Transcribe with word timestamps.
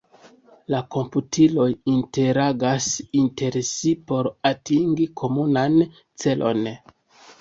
La 0.73 0.77
komputiloj 0.95 1.67
interagas 1.91 2.87
inter 3.19 3.59
si 3.75 3.93
por 4.13 4.31
atingi 4.55 5.07
komunan 5.23 5.79
celon. 6.25 6.65